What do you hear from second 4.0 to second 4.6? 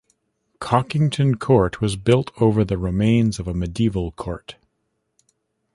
court.